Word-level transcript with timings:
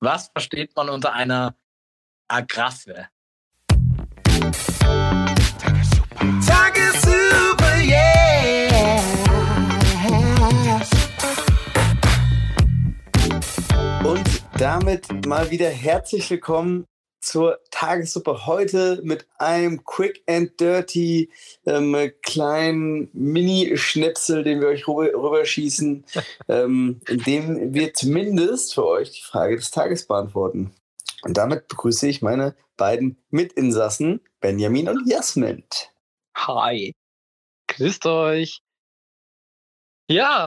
Was 0.00 0.28
versteht 0.28 0.76
man 0.76 0.90
unter 0.90 1.14
einer 1.14 1.56
Agraffe? 2.28 3.08
Tagessuper, 6.46 7.76
yeah. 7.82 9.00
Und 14.04 14.42
damit 14.58 15.26
mal 15.26 15.50
wieder 15.50 15.70
herzlich 15.70 16.28
willkommen 16.28 16.84
zur 17.26 17.58
Tagessuppe 17.72 18.46
heute 18.46 19.00
mit 19.02 19.26
einem 19.38 19.84
Quick 19.84 20.22
and 20.28 20.58
Dirty 20.60 21.28
ähm, 21.66 22.12
kleinen 22.22 23.10
Mini-Schnipsel, 23.12 24.44
den 24.44 24.60
wir 24.60 24.68
euch 24.68 24.86
rüber, 24.86 25.12
rüberschießen, 25.12 26.04
ähm, 26.48 27.00
in 27.08 27.18
dem 27.24 27.74
wir 27.74 27.92
zumindest 27.94 28.74
für 28.74 28.86
euch 28.86 29.10
die 29.10 29.22
Frage 29.22 29.56
des 29.56 29.72
Tages 29.72 30.06
beantworten. 30.06 30.72
Und 31.22 31.36
damit 31.36 31.66
begrüße 31.66 32.08
ich 32.08 32.22
meine 32.22 32.54
beiden 32.76 33.16
Mitinsassen, 33.30 34.20
Benjamin 34.40 34.88
und 34.88 35.08
Jasmin. 35.08 35.64
Hi. 36.36 36.92
Grüßt 37.66 38.06
euch. 38.06 38.60
Ja, 40.08 40.46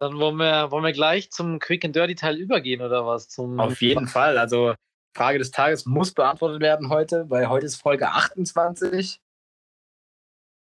dann 0.00 0.18
wollen 0.18 0.36
wir, 0.36 0.72
wollen 0.72 0.84
wir 0.84 0.92
gleich 0.92 1.30
zum 1.30 1.60
Quick 1.60 1.84
and 1.84 1.94
Dirty 1.94 2.16
Teil 2.16 2.36
übergehen 2.36 2.82
oder 2.82 3.06
was? 3.06 3.28
Zum 3.28 3.60
Auf 3.60 3.80
jeden 3.80 4.08
Fall. 4.08 4.36
Also 4.36 4.74
Frage 5.18 5.40
des 5.40 5.50
Tages 5.50 5.84
muss 5.84 6.14
beantwortet 6.14 6.60
werden 6.60 6.90
heute, 6.90 7.28
weil 7.28 7.48
heute 7.48 7.66
ist 7.66 7.74
Folge 7.74 8.08
28. 8.08 9.20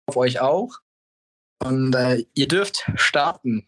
Auf 0.05 0.15
euch 0.15 0.39
auch. 0.39 0.79
Und 1.61 1.93
äh, 1.93 2.25
ihr 2.35 2.47
dürft 2.47 2.89
starten. 2.95 3.67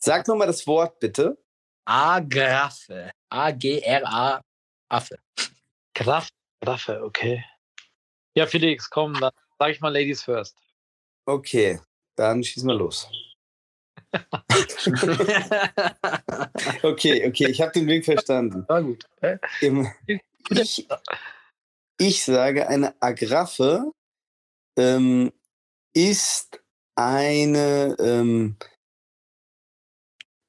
Sag 0.00 0.26
nochmal 0.26 0.46
das 0.46 0.66
Wort 0.66 1.00
bitte. 1.00 1.36
Agraffe. 1.84 3.10
A-G-R-A 3.28 4.40
Affe. 4.88 5.18
Kraft, 5.92 6.32
Waffe, 6.64 7.04
okay. 7.04 7.44
Ja, 8.34 8.46
Felix, 8.46 8.88
komm, 8.88 9.20
dann 9.20 9.32
sag 9.58 9.70
ich 9.70 9.82
mal 9.82 9.92
Ladies 9.92 10.22
first. 10.22 10.56
Okay, 11.26 11.78
dann 12.14 12.42
schießen 12.42 12.66
wir 12.66 12.74
los. 12.74 13.10
Okay, 16.82 17.26
okay, 17.26 17.46
ich 17.48 17.60
habe 17.60 17.72
den 17.72 17.86
Weg 17.86 18.04
verstanden. 18.04 18.64
War 18.68 18.82
gut. 18.82 19.04
Ich, 20.50 20.86
ich 21.98 22.24
sage, 22.24 22.68
eine 22.68 22.94
Agraffe 23.00 23.92
ähm, 24.76 25.32
ist 25.94 26.60
eine, 26.94 27.96
ähm, 27.98 28.56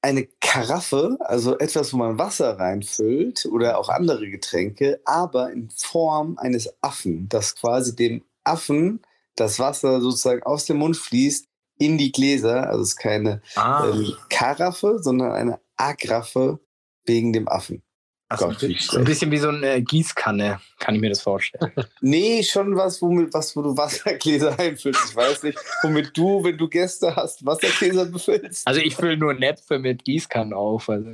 eine 0.01 0.27
Karaffe, 0.39 1.17
also 1.21 1.57
etwas, 1.57 1.93
wo 1.93 1.97
man 1.97 2.19
Wasser 2.19 2.59
reinfüllt 2.59 3.45
oder 3.47 3.77
auch 3.77 3.89
andere 3.89 4.29
Getränke, 4.29 5.01
aber 5.05 5.51
in 5.51 5.69
Form 5.71 6.37
eines 6.37 6.73
Affen, 6.81 7.27
das 7.29 7.55
quasi 7.55 7.95
dem 7.95 8.23
Affen 8.43 9.01
das 9.35 9.59
Wasser 9.59 10.01
sozusagen 10.01 10.43
aus 10.43 10.65
dem 10.65 10.77
Mund 10.77 10.97
fließt 10.97 11.47
in 11.80 11.97
die 11.97 12.11
Gläser. 12.11 12.67
Also 12.70 12.81
es 12.83 12.89
ist 12.89 12.97
keine 12.97 13.42
Ah. 13.56 13.88
ähm, 13.88 14.14
Karaffe, 14.30 15.00
sondern 15.02 15.31
eine 15.31 15.59
Agraffe 15.75 16.59
wegen 17.06 17.33
dem 17.33 17.47
Affen. 17.47 17.81
Also, 18.30 18.47
Gott, 18.47 18.61
ein 18.61 19.06
bisschen 19.06 19.31
wie 19.31 19.38
so 19.38 19.47
eine 19.47 19.81
Gießkanne, 19.81 20.59
kann 20.80 20.95
ich 20.95 21.00
mir 21.00 21.09
das 21.09 21.22
vorstellen. 21.22 21.72
Nee, 22.02 22.44
schon 22.44 22.75
was, 22.75 23.02
womit, 23.02 23.33
was, 23.33 23.55
wo 23.55 23.61
du 23.61 23.78
Wassergläser 23.78 24.59
einfüllst. 24.59 25.11
Ich 25.11 25.16
weiß 25.16 25.44
nicht, 25.44 25.58
womit 25.81 26.11
du, 26.17 26.44
wenn 26.44 26.58
du 26.58 26.67
Gäste 26.67 27.16
hast, 27.16 27.45
Wassergläser 27.45 28.03
befüllst. 28.05 28.67
Also 28.67 28.81
ich 28.81 28.98
fülle 28.98 29.16
nur 29.16 29.33
Näpfe 29.33 29.80
mit 29.80 30.03
Gießkannen 30.03 30.52
auf. 30.53 30.89
Also. 30.89 31.09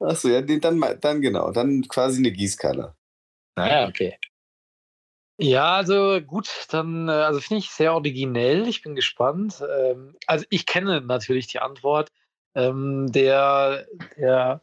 Achso, 0.00 0.28
ja, 0.28 0.40
nee, 0.40 0.58
dann, 0.58 0.82
dann 1.00 1.20
genau. 1.20 1.52
Dann 1.52 1.82
quasi 1.86 2.18
eine 2.18 2.32
Gießkanne. 2.32 2.92
Naja, 3.54 3.86
okay. 3.88 4.18
Ja, 5.40 5.76
also 5.76 6.20
gut, 6.20 6.66
dann, 6.70 7.08
äh, 7.08 7.12
also 7.12 7.38
finde 7.40 7.60
ich 7.60 7.70
sehr 7.70 7.94
originell. 7.94 8.66
Ich 8.66 8.82
bin 8.82 8.96
gespannt. 8.96 9.62
Ähm, 9.78 10.16
also 10.26 10.44
ich 10.50 10.66
kenne 10.66 11.00
natürlich 11.00 11.46
die 11.46 11.60
Antwort. 11.60 12.10
Ähm, 12.54 13.12
der, 13.12 13.86
der, 14.16 14.62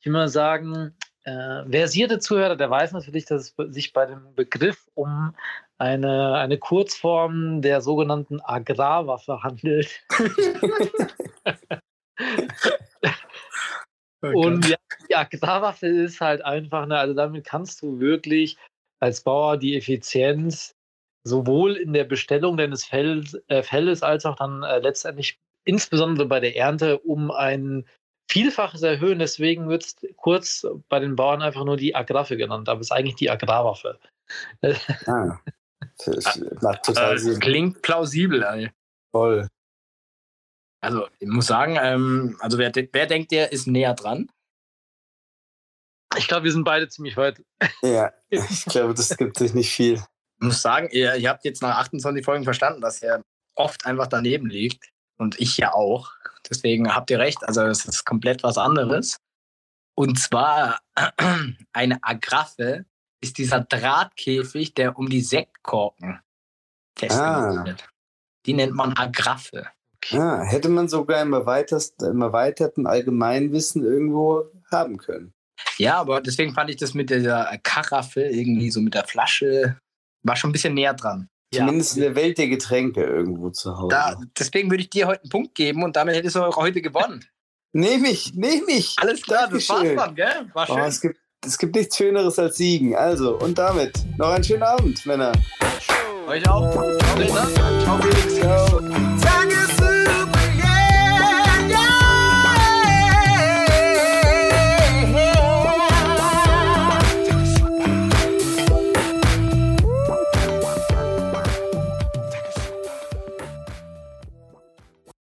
ich 0.00 0.06
will 0.06 0.14
mal 0.14 0.28
sagen, 0.28 0.96
äh, 1.24 1.64
versierte 1.70 2.20
Zuhörer, 2.20 2.56
der 2.56 2.70
weiß 2.70 2.92
natürlich, 2.92 3.26
dass 3.26 3.54
es 3.58 3.74
sich 3.74 3.92
bei 3.92 4.06
dem 4.06 4.34
Begriff 4.34 4.88
um 4.94 5.34
eine, 5.76 6.36
eine 6.36 6.58
Kurzform 6.58 7.60
der 7.60 7.82
sogenannten 7.82 8.40
Agrarwaffe 8.40 9.42
handelt. 9.42 10.00
Und 14.22 14.66
ja, 14.68 14.76
die 15.10 15.16
Agrarwaffe 15.16 15.86
ist 15.86 16.22
halt 16.22 16.42
einfach, 16.42 16.86
ne, 16.86 16.98
also 16.98 17.12
damit 17.12 17.44
kannst 17.44 17.82
du 17.82 18.00
wirklich 18.00 18.56
als 19.04 19.20
Bauer 19.20 19.58
die 19.58 19.76
Effizienz 19.76 20.74
sowohl 21.24 21.76
in 21.76 21.92
der 21.92 22.04
Bestellung 22.04 22.56
deines 22.56 22.84
Fells, 22.84 23.38
äh, 23.48 23.62
Felles 23.62 24.02
als 24.02 24.24
auch 24.24 24.36
dann 24.36 24.62
äh, 24.62 24.78
letztendlich 24.78 25.38
insbesondere 25.64 26.26
bei 26.26 26.40
der 26.40 26.56
Ernte 26.56 26.98
um 27.00 27.30
ein 27.30 27.86
Vielfaches 28.30 28.82
erhöhen. 28.82 29.18
Deswegen 29.18 29.68
wird 29.68 29.84
es 29.84 29.96
kurz 30.16 30.66
bei 30.88 31.00
den 31.00 31.16
Bauern 31.16 31.42
einfach 31.42 31.64
nur 31.64 31.76
die 31.76 31.94
Agraffe 31.94 32.36
genannt, 32.36 32.68
aber 32.68 32.80
es 32.80 32.88
ist 32.88 32.92
eigentlich 32.92 33.16
die 33.16 33.30
Agrarwaffe. 33.30 33.98
Ah. 35.06 35.38
Das 36.06 36.40
macht 36.62 36.84
total 36.84 37.14
äh, 37.14 37.18
Sinn. 37.18 37.40
klingt 37.40 37.82
plausibel. 37.82 38.42
Ey. 38.42 38.70
Voll. 39.12 39.48
Also 40.80 41.08
ich 41.18 41.28
muss 41.28 41.46
sagen, 41.46 41.78
ähm, 41.80 42.36
also 42.40 42.58
wer, 42.58 42.72
wer 42.74 43.06
denkt, 43.06 43.32
der 43.32 43.52
ist 43.52 43.66
näher 43.66 43.94
dran? 43.94 44.30
Ich 46.16 46.28
glaube, 46.28 46.44
wir 46.44 46.52
sind 46.52 46.64
beide 46.64 46.88
ziemlich 46.88 47.16
weit. 47.16 47.42
Ja, 47.82 48.12
ich 48.28 48.64
glaube, 48.66 48.94
das 48.94 49.16
gibt 49.16 49.38
sich 49.38 49.54
nicht 49.54 49.72
viel. 49.72 49.94
Ich 49.94 50.46
muss 50.46 50.62
sagen, 50.62 50.88
ihr, 50.90 51.14
ihr 51.16 51.28
habt 51.28 51.44
jetzt 51.44 51.62
nach 51.62 51.78
28 51.78 52.24
Folgen 52.24 52.44
verstanden, 52.44 52.80
dass 52.80 53.02
er 53.02 53.22
oft 53.54 53.86
einfach 53.86 54.06
daneben 54.06 54.46
liegt. 54.46 54.90
Und 55.16 55.38
ich 55.40 55.56
ja 55.58 55.72
auch. 55.72 56.12
Deswegen 56.50 56.92
habt 56.94 57.10
ihr 57.10 57.18
recht. 57.20 57.44
Also 57.44 57.62
es 57.62 57.84
ist 57.84 58.04
komplett 58.04 58.42
was 58.42 58.58
anderes. 58.58 59.18
Und 59.96 60.18
zwar 60.18 60.80
eine 61.72 61.98
Agraffe 62.02 62.84
ist 63.20 63.38
dieser 63.38 63.60
Drahtkäfig, 63.60 64.74
der 64.74 64.98
um 64.98 65.08
die 65.08 65.20
Sektkorken 65.22 66.20
festgemacht 66.98 67.58
Ah. 67.58 67.64
wird. 67.64 67.88
Die 68.46 68.54
nennt 68.54 68.74
man 68.74 68.96
Agraffe. 68.96 69.68
Ah, 70.12 70.42
hätte 70.42 70.68
man 70.68 70.88
sogar 70.88 71.22
im 71.22 71.32
erweiterten 71.32 72.86
Allgemeinwissen 72.86 73.82
irgendwo 73.84 74.44
haben 74.70 74.98
können. 74.98 75.32
Ja, 75.78 75.98
aber 75.98 76.20
deswegen 76.20 76.54
fand 76.54 76.70
ich 76.70 76.76
das 76.76 76.94
mit 76.94 77.10
dieser 77.10 77.58
Karaffe 77.62 78.22
irgendwie 78.22 78.70
so 78.70 78.80
mit 78.80 78.94
der 78.94 79.04
Flasche, 79.04 79.76
war 80.22 80.36
schon 80.36 80.50
ein 80.50 80.52
bisschen 80.52 80.74
näher 80.74 80.94
dran. 80.94 81.28
Zumindest 81.52 81.96
in 81.96 82.02
der 82.02 82.14
Welt 82.16 82.38
der 82.38 82.48
Getränke 82.48 83.02
irgendwo 83.04 83.50
zu 83.50 83.76
Hause. 83.78 83.88
Da, 83.90 84.16
deswegen 84.38 84.70
würde 84.70 84.82
ich 84.82 84.90
dir 84.90 85.06
heute 85.06 85.22
einen 85.22 85.30
Punkt 85.30 85.54
geben 85.54 85.84
und 85.84 85.94
damit 85.94 86.16
hättest 86.16 86.34
du 86.36 86.42
auch 86.42 86.56
heute 86.56 86.82
gewonnen. 86.82 87.24
Nehm 87.72 88.04
ich, 88.04 88.34
nehm 88.34 88.64
ich. 88.68 88.94
Alles 88.98 89.22
klar, 89.22 89.48
das 89.48 89.68
war's 89.68 89.88
dann, 89.96 90.14
gell? 90.14 90.48
War 90.52 90.68
Oh, 90.70 90.74
schön. 90.74 90.84
es, 90.84 91.00
gibt, 91.00 91.16
es 91.44 91.58
gibt 91.58 91.74
nichts 91.74 91.96
Schöneres 91.96 92.38
als 92.38 92.56
Siegen. 92.56 92.94
Also, 92.94 93.36
und 93.38 93.58
damit 93.58 93.98
noch 94.16 94.28
einen 94.30 94.44
schönen 94.44 94.62
Abend, 94.62 95.04
Männer. 95.06 95.32
Euch 96.28 96.48
auch. 96.48 96.70
Ciao. 96.72 96.98
Ciao, 97.82 97.98
Felix. 98.00 98.34
Ciao. 98.36 98.80
Tagessuppe. 99.20 99.83